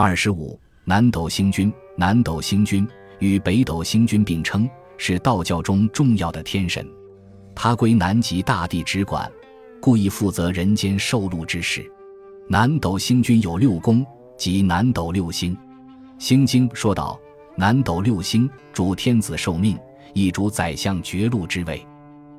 [0.00, 1.72] 二十五，南斗星君。
[1.96, 2.86] 南斗星君
[3.18, 6.88] 与北斗星君并称，是道教中重要的天神。
[7.52, 9.28] 他归南极大帝直管，
[9.80, 11.84] 故意负责人间受禄之事。
[12.48, 14.06] 南斗星君有六宫，
[14.36, 15.58] 即南斗六星。
[16.16, 17.18] 星经说道
[17.58, 19.76] ：“南斗六星主天子受命，
[20.14, 21.84] 亦主宰相爵禄之位。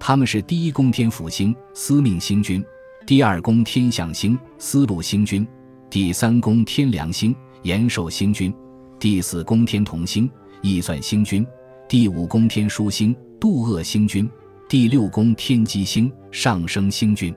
[0.00, 2.62] 他们是第一宫天府星，司命星君；
[3.06, 5.46] 第二宫天象星，司禄星君；
[5.92, 8.50] 第三宫天梁星，延寿星君；
[8.98, 10.26] 第四宫天同星，
[10.62, 11.44] 易算星君；
[11.86, 14.26] 第五宫天枢星，度厄星君。
[14.70, 17.36] 第六宫天机星上升星君，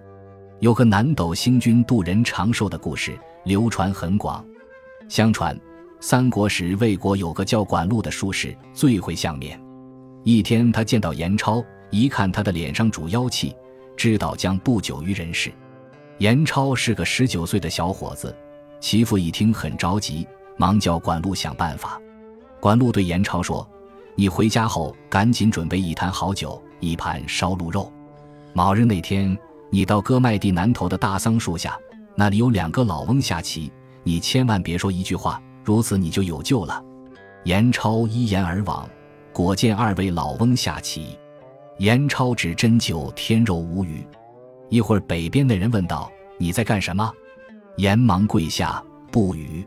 [0.62, 4.41] 有个南斗星君渡人长寿的故事，流传很广。
[5.10, 5.60] 相传
[5.99, 9.60] 三国时魏国有个叫管路的术士，最会相面。
[10.24, 13.54] 一天，他见到严超，一看他的脸上主妖气，
[13.98, 15.52] 知道将不久于人世。
[16.20, 18.34] 严超是个十九岁的小伙子，
[18.86, 22.00] 其父一听很着急，忙叫管路想办法。
[22.60, 23.68] 管路对严超说
[24.14, 27.92] ：“你回家后赶紧准备一坛好酒。”一盘烧鹿肉。
[28.54, 29.36] 某日那天，
[29.72, 31.76] 你到割麦地南头的大桑树下，
[32.14, 33.72] 那里有两个老翁下棋，
[34.04, 36.80] 你千万别说一句话，如此你就有救了。
[37.46, 38.88] 严超依言而往，
[39.34, 41.18] 果见二位老翁下棋。
[41.80, 44.05] 严超只针灸天肉无语。
[44.70, 47.12] 一会儿，北边的人问道：“你在干什么？”
[47.77, 49.65] 严忙跪下不语。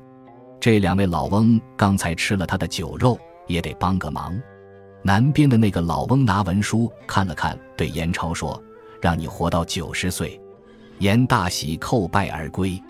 [0.60, 4.40] 这两位老翁刚才吃了他的酒肉，也得帮个忙。
[5.02, 8.60] 南边的那个老翁拿文书看了看，对严超说
[9.00, 10.40] ：“让你活到九十岁。”
[10.98, 12.82] 严大喜，叩拜而归。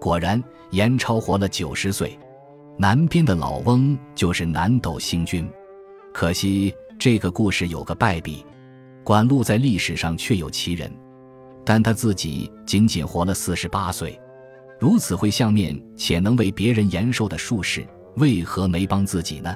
[0.00, 2.16] 果然，严超活了九十岁。
[2.78, 5.50] 南边的老翁就是南斗星君。
[6.14, 8.46] 可惜这个故事有个败笔，
[9.02, 10.88] 管路在历史上确有其人，
[11.64, 14.18] 但他自己仅仅活了四十八岁。
[14.80, 19.54] 如此会相面且能为别人延寿的术士，为何没帮自己呢？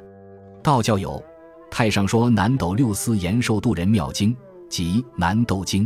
[0.63, 1.23] 道教有。
[1.71, 4.37] 太上说：“南斗六司延寿度人妙经，
[4.69, 5.85] 即《南斗经》。